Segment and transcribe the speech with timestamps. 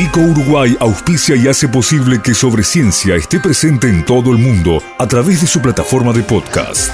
[0.00, 4.82] Vico Uruguay auspicia y hace posible que Sobre Ciencia esté presente en todo el mundo
[4.98, 6.90] a través de su plataforma de podcast.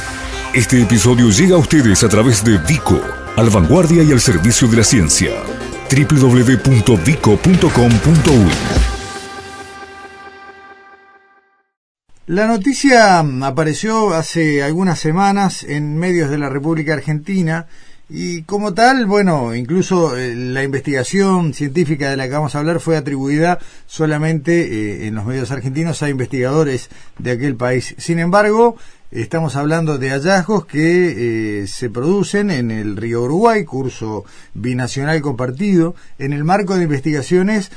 [0.53, 3.01] Este episodio llega a ustedes a través de Vico,
[3.37, 5.31] al vanguardia y al servicio de la ciencia.
[5.89, 6.97] www.vico.com.uy
[12.27, 17.69] La noticia apareció hace algunas semanas en medios de la República Argentina
[18.09, 22.79] y como tal, bueno, incluso eh, la investigación científica de la que vamos a hablar
[22.79, 27.97] fue atribuida solamente eh, en los medios argentinos a investigadores de aquel país.
[27.99, 28.77] Sin embargo,
[29.13, 35.95] Estamos hablando de hallazgos que eh, se producen en el río Uruguay, curso binacional compartido,
[36.19, 37.71] en el marco de investigaciones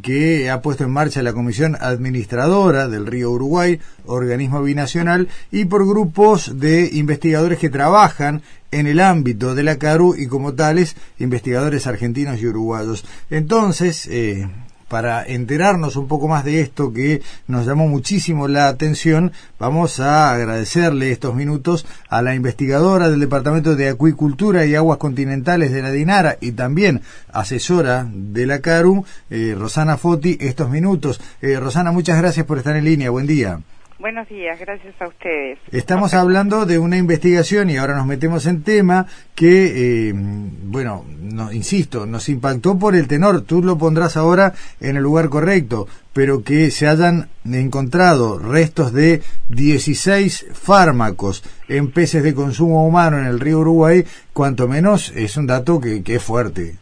[0.00, 5.84] que ha puesto en marcha la Comisión Administradora del río Uruguay, organismo binacional, y por
[5.84, 11.88] grupos de investigadores que trabajan en el ámbito de la CARU y como tales investigadores
[11.88, 13.04] argentinos y uruguayos.
[13.28, 14.48] Entonces, eh,
[14.88, 20.32] para enterarnos un poco más de esto que nos llamó muchísimo la atención, vamos a
[20.32, 25.90] agradecerle estos minutos a la investigadora del Departamento de Acuicultura y Aguas Continentales de la
[25.90, 31.20] DINARA y también asesora de la CARU, eh, Rosana Foti, estos minutos.
[31.42, 33.10] Eh, Rosana, muchas gracias por estar en línea.
[33.10, 33.60] Buen día.
[33.98, 35.58] Buenos días, gracias a ustedes.
[35.72, 41.50] Estamos hablando de una investigación y ahora nos metemos en tema que, eh, bueno, no,
[41.50, 46.44] insisto, nos impactó por el tenor, tú lo pondrás ahora en el lugar correcto, pero
[46.44, 53.40] que se hayan encontrado restos de 16 fármacos en peces de consumo humano en el
[53.40, 56.74] río Uruguay, cuanto menos es un dato que, que es fuerte.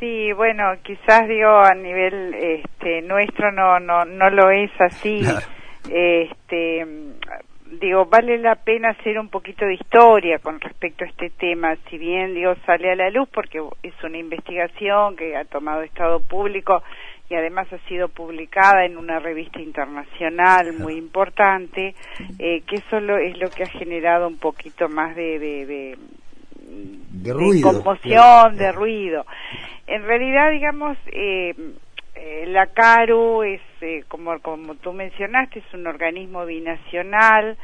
[0.00, 5.20] Sí, bueno, quizás digo a nivel este, nuestro no, no, no lo es así
[5.90, 6.86] este
[7.80, 11.98] digo vale la pena hacer un poquito de historia con respecto a este tema si
[11.98, 16.82] bien digo sale a la luz porque es una investigación que ha tomado estado público
[17.28, 21.94] y además ha sido publicada en una revista internacional muy importante
[22.38, 25.96] eh, que eso es lo que ha generado un poquito más de, de,
[27.12, 29.24] de, conmoción de ruido.
[29.86, 31.54] En realidad digamos eh,
[32.14, 37.56] eh, la CARU es, eh, como, como tú mencionaste, es un organismo binacional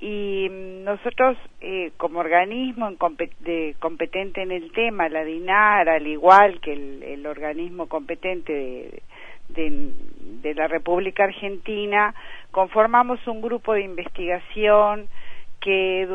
[0.00, 7.26] y nosotros eh, como organismo competente en el tema, la DINAR, al igual que el,
[7.26, 9.02] organismo competente
[9.48, 9.92] de,
[10.42, 12.14] de, la República Argentina,
[12.52, 15.08] conformamos un grupo de investigación
[15.60, 16.06] que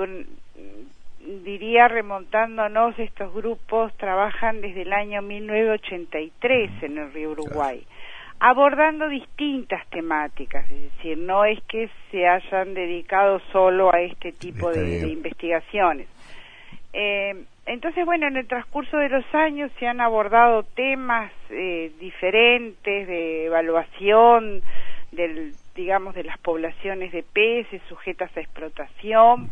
[1.44, 7.86] diría remontándonos, estos grupos trabajan desde el año 1983 en el río Uruguay,
[8.46, 14.70] abordando distintas temáticas, es decir, no es que se hayan dedicado solo a este tipo
[14.70, 16.10] de, investigaciones.
[16.92, 23.08] Eh, entonces, bueno, en el transcurso de los años se han abordado temas eh, diferentes
[23.08, 24.62] de evaluación
[25.14, 29.52] del, digamos, de las poblaciones de peces sujetas a explotación,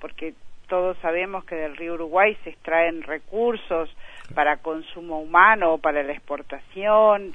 [0.00, 0.34] porque
[0.66, 3.88] todos sabemos que del río Uruguay se extraen recursos
[4.34, 7.34] para consumo humano o para la exportación.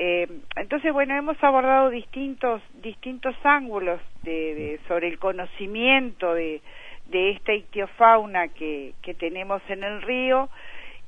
[0.00, 6.62] Eh, entonces, bueno, hemos abordado distintos, distintos ángulos de, sobre el conocimiento de,
[7.06, 10.50] de esta ictiofauna que, que tenemos en el río.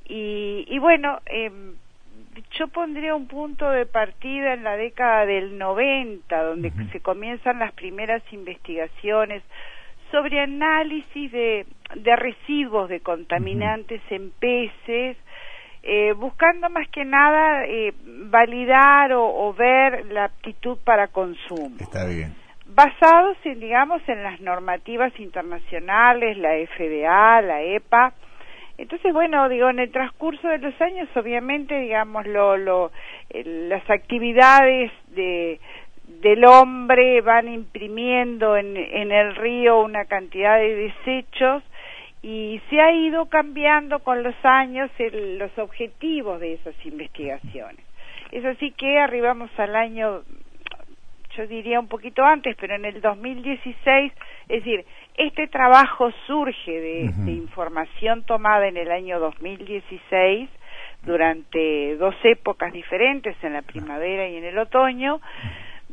[0.09, 1.53] Y, y bueno, eh,
[2.59, 7.73] yo pondría un punto de partida en la década del 90, donde se comienzan las
[7.75, 9.45] primeras investigaciones
[10.11, 11.65] sobre análisis de,
[11.95, 15.17] de residuos de contaminantes en peces,
[15.83, 21.77] eh, buscando más que nada eh, validar o, ver la aptitud para consumo.
[21.81, 22.35] Está bien.
[22.67, 28.13] Basados en, digamos, en las normativas internacionales, la FDA, la EPA.
[28.79, 32.93] Entonces, bueno, digo, en el transcurso de los años, obviamente, digamos, lo, lo,
[33.31, 35.61] eh, las actividades de,
[36.21, 41.63] del hombre van imprimiendo en, en el río una cantidad de desechos
[42.23, 47.85] y se ha ido cambiando con los años los objetivos de esas investigaciones.
[48.31, 50.23] Es así que arribamos al año,
[51.37, 54.13] yo diría un poquito antes, pero en el 2016,
[54.49, 54.85] es decir,
[55.17, 60.49] este trabajo surge de, de información tomada en el año 2016
[61.03, 65.21] durante dos épocas diferentes, en la primavera y en el otoño,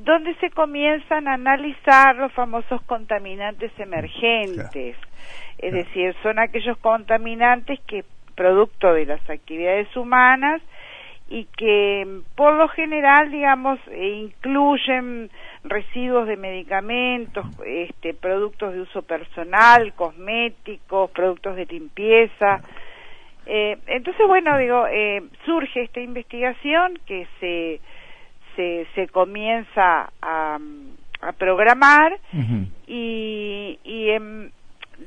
[0.08, 4.96] donde se comienzan a analizar los famosos contaminantes emergentes.
[5.58, 10.62] Es decir, son aquellos contaminantes que producto de las actividades humanas
[11.30, 15.30] y que por lo general, digamos, eh, incluyen
[15.66, 22.62] residuos de medicamentos, este, productos de uso personal, cosméticos, productos de limpieza.
[23.46, 27.82] Eh, entonces, bueno, digo, eh, surge esta investigación que se,
[28.58, 30.60] se, se comienza a,
[31.22, 32.20] a programar
[32.88, 34.52] y, y en,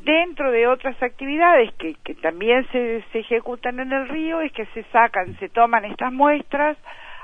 [0.05, 4.65] dentro de otras actividades que, que también se, se ejecutan en el río es que
[4.67, 6.79] se sacan, se toman estas muestras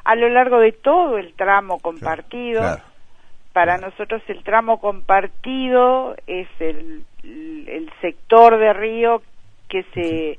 [0.05, 2.63] a lo largo de todo el tramo compartido.
[3.53, 9.23] Para nosotros el tramo compartido es el, el sector de río
[9.69, 10.39] que se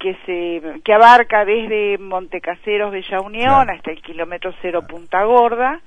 [0.00, 5.80] que se que abarca desde Montecaseros Bella Unión hasta el kilómetro cero Punta Gorda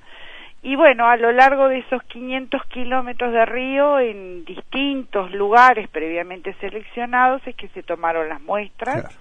[0.62, 6.54] y bueno a lo largo de esos 500 kilómetros de río en distintos lugares previamente
[6.62, 9.18] seleccionados es que se tomaron las muestras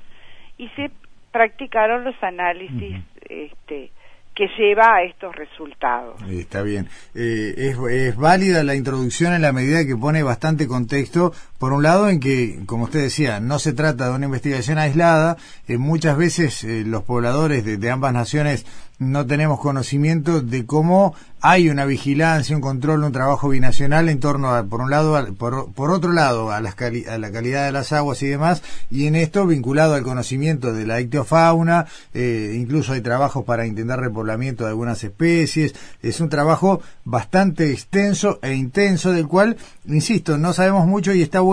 [0.58, 0.90] y se
[1.32, 2.98] practicaron los análisis
[3.28, 3.90] este
[4.34, 6.16] que lleva a estos resultados.
[6.30, 6.88] Está bien.
[7.14, 11.84] Eh, es, es, válida la introducción en la medida que pone bastante contexto, por un
[11.84, 15.36] lado, en que, como usted decía, no se trata de una investigación aislada,
[15.68, 18.66] eh, muchas veces eh, los pobladores de, ambas naciones
[18.98, 24.54] no tenemos conocimiento de cómo hay una vigilancia, un control, un trabajo binacional en torno
[24.54, 27.92] a, por un lado, por, por, otro lado, a, las a, la calidad de las
[27.92, 33.00] aguas y demás, y en esto vinculado al conocimiento de la ictiofauna, eh, incluso hay
[33.00, 39.26] trabajos para intentar repoblamiento de algunas especies, es un trabajo bastante extenso e intenso del
[39.26, 39.56] cual,
[39.86, 41.51] insisto, no sabemos mucho y está bueno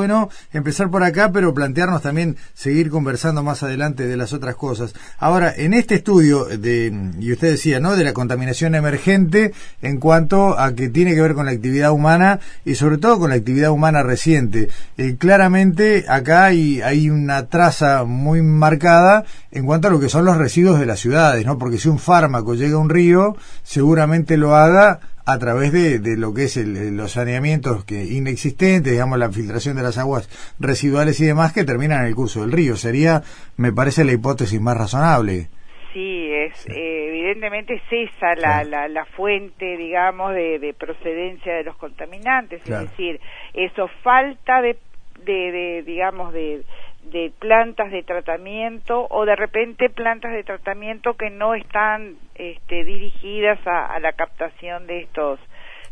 [0.54, 4.94] empezar por acá, pero plantearnos también seguir conversando más adelante de las otras cosas.
[5.18, 7.96] Ahora, en este estudio de, y usted decía, ¿no?
[7.96, 12.40] De la contaminación emergente en cuanto a que tiene que ver con la actividad humana
[12.66, 14.70] y sobre todo con la actividad humana reciente.
[14.98, 20.38] Eh, claramente acá hay una traza muy marcada en cuanto a lo que son los
[20.38, 21.58] residuos de las ciudades, ¿no?
[21.58, 25.00] Porque si un fármaco llega a un río, seguramente lo haga
[25.32, 29.76] a través de, de lo que es el, los saneamientos que inexistentes, digamos, la filtración
[29.78, 30.30] de las aguas
[30.60, 32.76] residuales y demás que terminan en el curso del río.
[32.76, 33.22] Sería,
[33.58, 35.48] me parece, la hipótesis más razonable.
[35.94, 41.64] Sí, es eh, evidentemente es esa la, la, la fuente, digamos, de, de, procedencia de
[41.64, 43.20] los contaminantes, es decir,
[43.54, 44.78] eso falta de,
[45.26, 46.64] de, de digamos, de,
[47.04, 53.60] de plantas de tratamiento o de repente plantas de tratamiento que no están este, dirigidas
[53.66, 55.40] a, a la captación de estos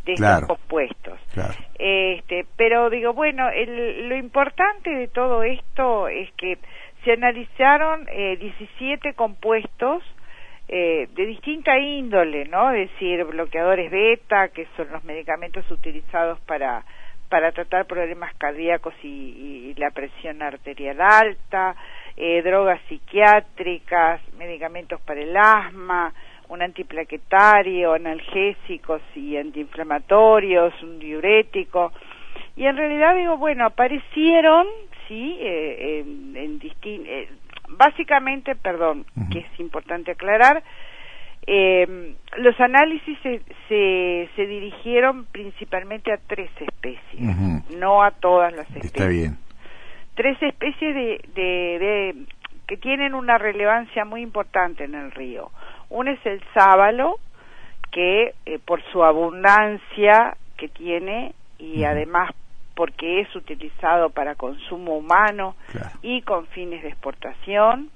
[0.08, 1.20] de estos compuestos.
[1.34, 1.54] Claro.
[1.78, 6.58] Este, pero digo, bueno, el, lo importante de todo esto es que
[7.04, 10.04] se analizaron eh, 17 compuestos
[10.70, 12.72] eh, de distinta índole, ¿no?
[12.72, 16.84] Es decir, bloqueadores beta, que son los medicamentos utilizados para
[17.30, 21.76] para tratar problemas cardíacos y, y la presión arterial alta,
[22.16, 26.14] eh, drogas psiquiátricas, medicamentos para el asma,
[26.50, 31.92] un antiplaquetario, analgésicos y antiinflamatorios, un diurético.
[32.56, 34.66] Y en realidad digo, bueno, aparecieron
[35.08, 37.30] sí, eh, en, en eh,
[37.70, 40.64] básicamente, perdón, que es importante aclarar,
[41.48, 47.22] eh, los análisis se, se, se, dirigieron principalmente a tres especies,
[47.78, 48.94] no a todas las especies.
[48.94, 49.38] Está bien.
[50.16, 52.16] Tres especies de, de, de,
[52.68, 55.52] que tienen una relevancia muy importante en el río.
[55.90, 57.18] Uno es el sábalo,
[57.92, 62.32] que eh, por su abundancia que tiene y además
[62.76, 65.56] porque es utilizado para consumo humano
[66.04, 67.90] y con fines de exportación,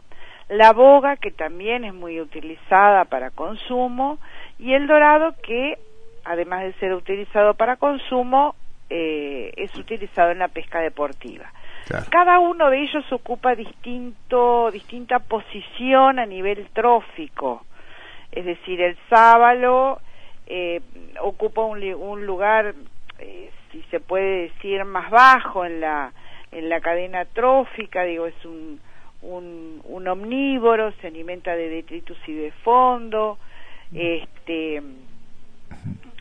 [0.50, 4.20] la boga que también es muy utilizada para consumo
[4.60, 5.78] y el dorado que
[6.24, 8.56] además de ser utilizado para consumo
[8.90, 11.52] eh, es utilizado en la pesca deportiva.
[12.10, 17.66] Cada uno de ellos ocupa distinto, distinta posición a nivel trófico.
[18.32, 20.00] Es decir, el sábalo
[20.48, 20.80] eh,
[21.20, 22.76] ocupa un, un lugar
[23.20, 26.12] eh, si se puede decir, más bajo en la,
[26.52, 28.80] en la cadena trófica, digo, es un,
[29.22, 33.38] un, un omnívoro, se alimenta de detritus y de fondo,
[33.94, 34.82] este,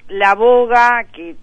[0.08, 1.36] la boga, que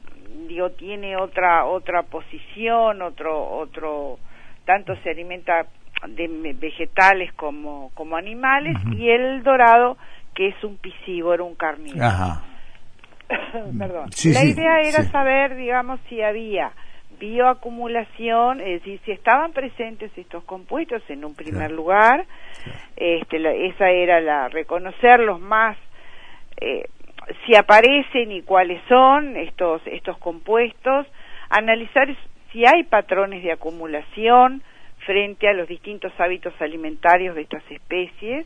[0.47, 4.19] digo, tiene otra, otra posición, otro, otro,
[4.65, 5.65] tanto se alimenta
[6.07, 9.97] de vegetales como, como animales, y el dorado,
[10.35, 12.05] que es un piscívoro, un carnívoro.
[12.05, 12.43] Ajá.
[13.77, 14.09] Perdón.
[14.25, 16.71] la idea era saber, digamos, si había
[17.19, 22.25] bioacumulación, es decir, si estaban presentes estos compuestos en un primer lugar,
[22.95, 25.77] este, la, esa era la reconocerlos más,
[26.59, 26.85] eh,
[27.45, 31.07] si aparecen y cuáles son estos estos compuestos,
[31.49, 32.07] analizar
[32.51, 34.61] si hay patrones de acumulación
[35.05, 38.45] frente a los distintos hábitos alimentarios de estas especies,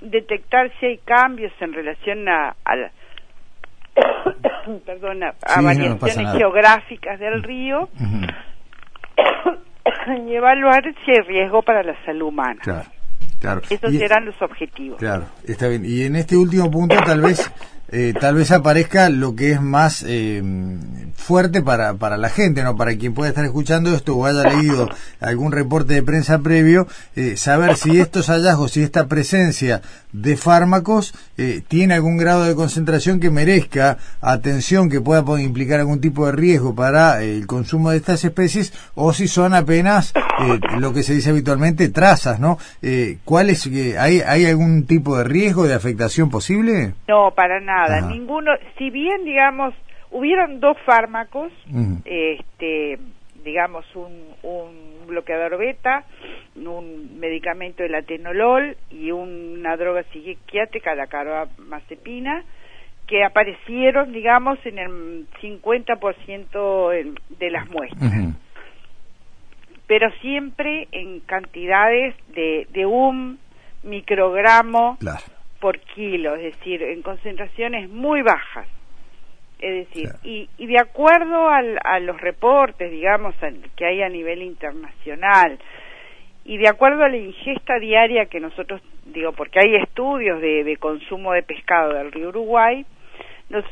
[0.00, 2.90] detectar si hay cambios en relación a, a,
[4.86, 7.88] perdona, a variaciones geográficas del río
[10.28, 12.60] y evaluar si hay riesgo para la salud humana.
[12.62, 12.88] Claro,
[13.40, 13.60] claro.
[13.68, 14.98] Esos Y- serán los objetivos.
[14.98, 15.82] Claro, está bien.
[15.84, 17.50] Y en este último punto tal vez
[17.90, 20.42] eh, tal vez aparezca lo que es más eh,
[21.20, 24.88] fuerte para, para la gente, no para quien pueda estar escuchando esto o haya leído
[25.20, 29.82] algún reporte de prensa previo, eh, saber si estos hallazgos, si esta presencia
[30.12, 36.00] de fármacos eh, tiene algún grado de concentración que merezca atención, que pueda implicar algún
[36.00, 40.12] tipo de riesgo para eh, el consumo de estas especies, o si son apenas
[40.78, 42.58] lo que se dice habitualmente trazas, ¿no?
[43.24, 43.68] ¿Cuál es,
[43.98, 46.94] hay, ¿Hay algún tipo de riesgo de afectación posible?
[47.06, 47.79] No, para nada.
[47.84, 48.08] Ajá.
[48.10, 49.74] Ninguno, si bien, digamos,
[50.10, 51.52] hubieron dos fármacos,
[52.04, 52.98] este,
[53.44, 56.04] digamos, un, un bloqueador beta,
[56.56, 62.44] un medicamento, el atenolol, y una droga psiquiátrica, la carbamazepina,
[63.06, 68.12] que aparecieron, digamos, en el 50% en- de las muestras.
[69.86, 73.38] Pero siempre en cantidades de, de un
[73.82, 75.22] microgramo Claro.
[75.60, 78.66] Por kilo, es decir, en concentraciones muy bajas.
[79.60, 80.18] Es decir, Claro.
[80.24, 85.58] y, y de acuerdo al- a los reportes, digamos, al- que hay a nivel internacional,
[86.44, 90.76] y de acuerdo a la ingesta diaria que nosotros, digo, porque hay estudios de, de
[90.78, 92.86] consumo de pescado del río Uruguay,
[93.50, 93.66] nos-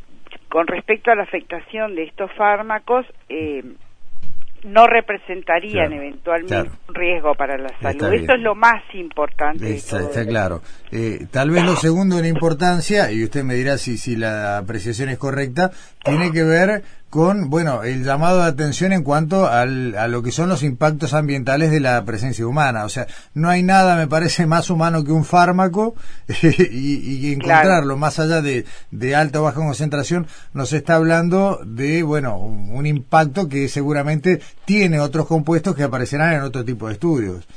[0.51, 3.63] con respecto a la afectación de estos fármacos, eh,
[4.65, 6.71] no representarían Claro, eventualmente claro.
[6.89, 8.13] un riesgo para la salud.
[8.13, 9.75] Esto es lo más importante.
[9.75, 10.63] Está, claro.
[10.91, 15.09] Eh, tal vez lo segundo en importancia, y usted me dirá si, si la apreciación
[15.09, 15.71] es correcta,
[16.05, 20.31] tiene que ver con, bueno, el llamado de atención en cuanto al, a lo que
[20.31, 22.85] son los impactos ambientales de la presencia humana.
[22.85, 25.95] O sea, no hay nada, me parece, más humano que un fármaco
[26.43, 32.03] y, y encontrarlo más allá de, de alta o baja concentración, nos está hablando de,
[32.03, 36.93] bueno, un, un impacto que seguramente tiene otros compuestos que aparecerán en otro tipo de
[36.95, 37.49] estudios.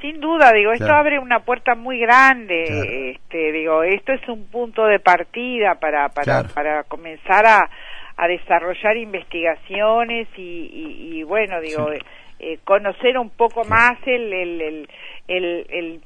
[0.00, 1.00] Sin duda, digo, esto Claro.
[1.00, 2.64] abre una puerta muy grande.
[2.68, 2.82] Claro.
[2.84, 7.68] Este, digo, esto es un punto de partida para para, para comenzar a,
[8.18, 12.00] a desarrollar investigaciones y, y, y, bueno, digo, eh,
[12.40, 14.88] eh, conocer un poco más el el, el,
[15.28, 16.00] el, el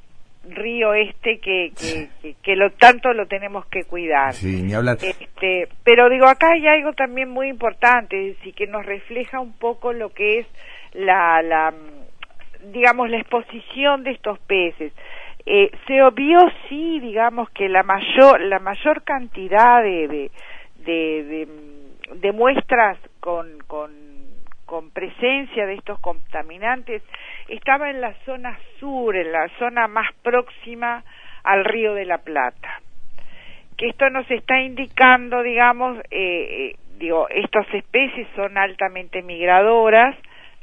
[0.55, 4.33] río este que que, que, que lo tanto lo tenemos que cuidar.
[4.33, 4.97] Sí, ni hablar.
[5.01, 9.53] Este, pero digo, acá hay algo también muy importante, es decir, que nos refleja un
[9.53, 10.47] poco lo que es
[10.93, 11.73] la, la
[12.71, 14.93] digamos, la exposición de estos peces.
[15.45, 16.39] Eh, se obvió
[16.69, 20.31] sí, digamos, que la mayor, la mayor cantidad de, de,
[20.85, 21.47] de, de,
[22.15, 23.91] de muestras con, con,
[24.65, 27.01] con presencia de estos contaminantes
[27.47, 31.03] estaba en la zona sur, en la zona más próxima
[31.43, 32.81] al río de la Plata
[33.77, 40.15] que esto nos está indicando, digamos, eh, eh, digo, estas especies son altamente migradoras,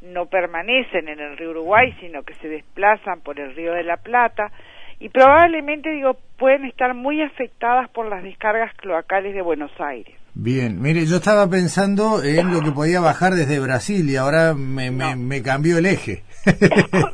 [0.03, 3.99] no permanecen en el río Uruguay, sino que se desplazan por el río de la
[3.99, 4.51] Plata
[4.99, 10.20] y probablemente, digo, pueden estar muy afectadas por las descargas cloacales de Buenos Aires.
[10.43, 14.91] Bien, mire, yo estaba pensando en lo que podía bajar desde Brasil y ahora me,
[14.91, 15.17] me, No.
[15.17, 16.23] me cambió el eje.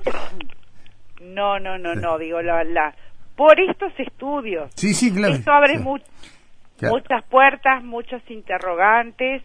[1.21, 2.95] No, no, no, no, digo, la, la,
[3.37, 4.71] por estos estudios.
[4.75, 5.35] sí, sí, claro.
[5.35, 5.99] Esto abre Sí, mu-
[6.79, 6.95] claro.
[6.95, 9.43] muchas puertas, muchos interrogantes,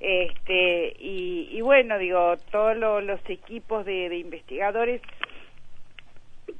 [0.00, 5.00] este y, y bueno, digo, todos lo- los equipos de, de investigadores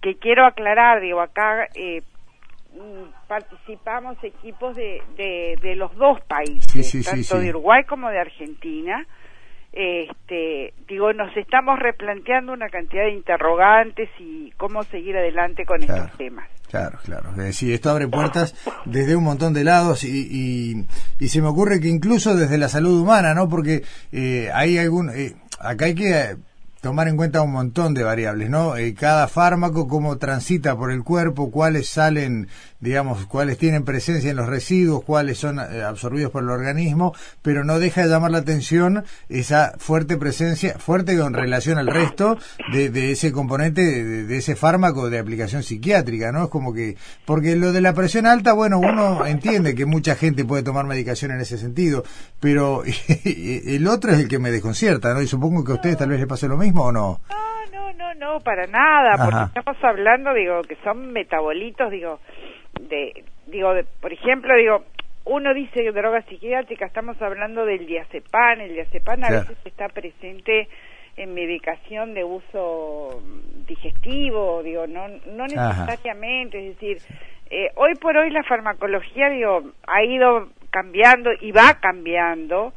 [0.01, 2.03] que quiero aclarar, digo, acá eh,
[3.29, 7.45] participamos equipos de, de, de los dos países, Sí, sí, sí, tanto sí.
[7.45, 9.07] de Uruguay como de Argentina.
[9.75, 16.05] Este, digo, nos estamos replanteando una cantidad de interrogantes y cómo seguir adelante con Claro.
[16.05, 16.47] estos temas.
[16.69, 17.31] Claro, claro.
[17.31, 20.87] Es decir, esto abre puertas desde un montón de lados y, y,
[21.19, 23.49] y se me ocurre que incluso desde la salud humana, ¿no?
[23.49, 25.11] Porque eh, hay algún...
[25.11, 26.37] eh, acá hay que
[26.83, 28.77] tomar en cuenta un montón de variables, ¿no?
[28.77, 32.49] Eh, cada fármaco, cómo transita por el cuerpo, cuáles salen,
[32.81, 37.63] digamos, cuáles tienen presencia en los residuos, cuáles son eh, absorbidos por el organismo, pero
[37.63, 42.37] no deja de llamar la atención esa fuerte presencia, fuerte en relación al resto
[42.73, 46.45] de, de ese componente, de, de ese fármaco de aplicación psiquiátrica, ¿no?
[46.45, 50.45] Es como que, porque lo de la presión alta, bueno, uno entiende que mucha gente
[50.45, 52.03] puede tomar medicación en ese sentido,
[52.41, 52.83] pero
[53.25, 55.23] el otro es el que me desconcierta, ¿no?
[55.23, 57.19] Y supongo que a ustedes tal vez les pase lo mismo o no.
[57.29, 59.25] No, no, no, no, para nada, Ajá.
[59.25, 62.21] porque estamos hablando, digo, que son metabolitos, digo,
[62.81, 64.85] de, digo, de- por ejemplo, digo,
[65.25, 69.47] uno dice droga psiquiátrica, estamos hablando del diazepam, el diazepam a Claro.
[69.49, 70.69] veces está presente
[71.17, 73.23] en medicación de uso
[73.69, 75.85] digestivo, digo, no, no Ajá.
[75.85, 76.99] necesariamente, es decir,
[77.51, 82.73] eh, hoy por hoy la farmacología, digo, ha ido cambiando y va cambiando,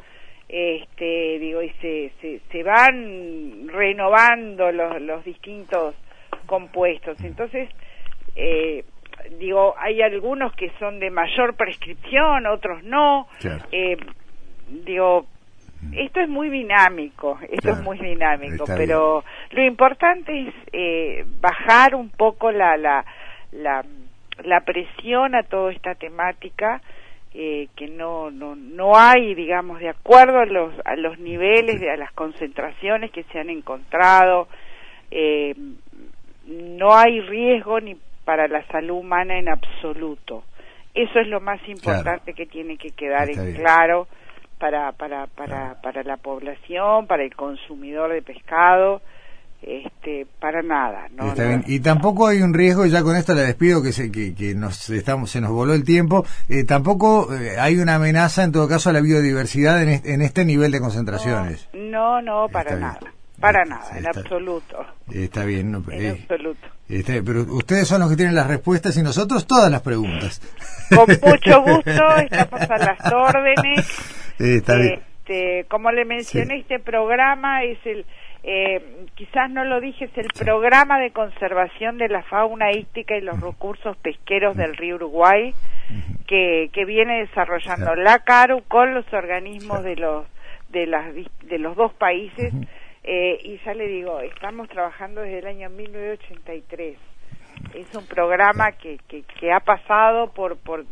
[0.48, 5.96] este digo y se, se, se van renovando los, los distintos
[6.46, 7.20] compuestos.
[7.24, 7.70] Entonces
[8.36, 8.84] eh,
[9.40, 13.28] digo hay algunos que son de mayor prescripción otros no.
[13.72, 13.98] Eh,
[14.86, 15.26] digo
[15.94, 22.10] esto es muy dinámico, esto es muy dinámico, pero lo importante es eh, bajar un
[22.10, 23.06] poco la, la,
[23.52, 23.86] la,
[24.44, 26.82] la presión a toda esta temática
[27.38, 31.98] eh, que no, no, no hay, digamos, de acuerdo a los, a los niveles, a
[31.98, 34.48] las concentraciones que se han encontrado,
[35.12, 35.54] eh,
[36.46, 40.46] no hay riesgo ni para la salud humana en absoluto.
[40.94, 44.08] Eso es lo más importante que tiene que quedar en claro
[44.58, 49.02] para, para, para, para la población, para el consumidor de pescado
[49.66, 51.08] este, para nada.
[51.12, 51.34] ¿no?
[51.66, 54.90] Y tampoco hay un riesgo, ya con esto le despido que se, que, que nos
[54.90, 58.90] estamos, se nos voló el tiempo, eh, tampoco eh, hay una amenaza en todo caso
[58.90, 61.68] a la biodiversidad en este, en este nivel de concentraciones.
[61.74, 63.00] No, no, para nada.
[63.40, 64.86] Para nada, en absoluto.
[65.12, 66.68] Está bien, no, en eh, absoluto.
[66.88, 70.42] pero ustedes son los que tienen las respuestas y nosotros todas las preguntas.
[70.90, 73.88] Con mucho gusto, estamos a las órdenes.
[74.40, 75.02] Está bien.
[75.20, 78.06] Este, como le mencioné, este programa es el
[78.48, 83.22] eh, quizás no lo dije, es el programa de conservación de la fauna ística y
[83.22, 85.56] los recursos pesqueros del río Uruguay
[86.28, 90.28] que, que viene desarrollando la CARU con los organismos de los
[90.70, 92.54] de las de los dos países.
[93.04, 96.98] Eh, y ya le digo estamos trabajando desde el año 1983
[97.74, 100.86] es un programa que, que, que ha pasado por por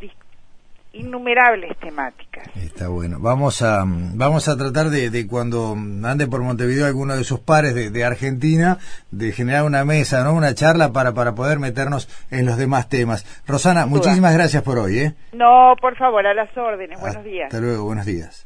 [0.94, 2.48] innumerables temáticas.
[2.56, 3.18] Está bueno.
[3.20, 7.76] Vamos a vamos a tratar de, de cuando ande por Montevideo alguno de sus pares
[7.76, 8.78] de, de, Argentina
[9.12, 13.26] de generar una mesa, no, una charla para para poder meternos en los demás temas.
[13.48, 15.16] Rosana, muchísimas gracias por hoy, ¿eh?
[15.34, 17.00] No, por favor, a las órdenes.
[17.00, 17.46] Buenos días.
[17.46, 18.46] Hasta luego, buenos días.